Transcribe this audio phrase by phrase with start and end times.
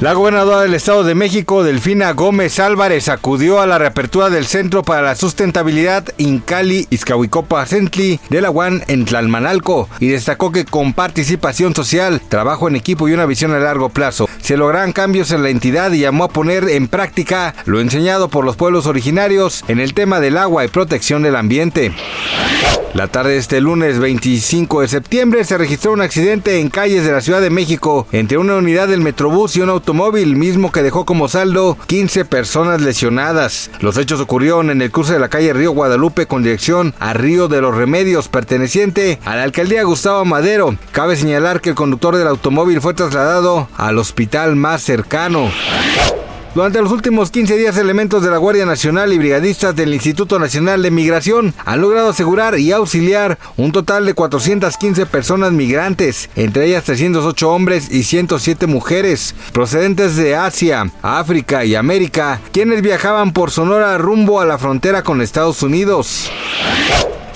[0.00, 4.82] La gobernadora del Estado de México, Delfina Gómez Álvarez, acudió a la reapertura del Centro
[4.82, 10.92] para la Sustentabilidad Incali Izcahuicopa Centli de la UAN en Tlalmanalco y destacó que con
[10.92, 15.42] participación social, trabajo en equipo y una visión a largo plazo se logran cambios en
[15.42, 19.80] la entidad y llamó a poner en práctica lo enseñado por los pueblos originarios en
[19.80, 21.94] el tema del agua y protección del ambiente.
[22.96, 27.12] La tarde de este lunes 25 de septiembre se registró un accidente en calles de
[27.12, 31.04] la Ciudad de México entre una unidad del Metrobús y un automóvil, mismo que dejó
[31.04, 33.70] como saldo 15 personas lesionadas.
[33.80, 37.48] Los hechos ocurrieron en el cruce de la calle Río Guadalupe con dirección a Río
[37.48, 40.74] de los Remedios, perteneciente a la alcaldía Gustavo Madero.
[40.92, 45.50] Cabe señalar que el conductor del automóvil fue trasladado al hospital más cercano.
[46.56, 50.80] Durante los últimos 15 días, elementos de la Guardia Nacional y brigadistas del Instituto Nacional
[50.80, 56.84] de Migración han logrado asegurar y auxiliar un total de 415 personas migrantes, entre ellas
[56.84, 63.98] 308 hombres y 107 mujeres, procedentes de Asia, África y América, quienes viajaban por Sonora
[63.98, 66.30] rumbo a la frontera con Estados Unidos.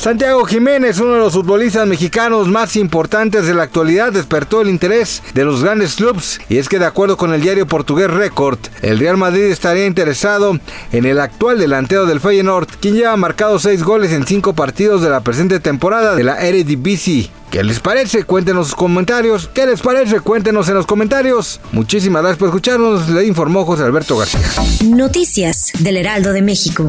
[0.00, 5.22] Santiago Jiménez, uno de los futbolistas mexicanos más importantes de la actualidad, despertó el interés
[5.34, 8.98] de los grandes clubes y es que de acuerdo con el diario portugués Record, el
[8.98, 10.58] Real Madrid estaría interesado
[10.92, 15.10] en el actual delantero del Feyenoord, quien lleva marcado seis goles en cinco partidos de
[15.10, 17.30] la presente temporada de la Eredivisie.
[17.50, 18.24] ¿Qué les parece?
[18.24, 19.50] Cuéntenos sus comentarios.
[19.52, 20.20] ¿Qué les parece?
[20.20, 21.60] Cuéntenos en los comentarios.
[21.72, 23.10] Muchísimas gracias por escucharnos.
[23.10, 24.40] Le informó José Alberto García.
[24.86, 26.88] Noticias del Heraldo de México.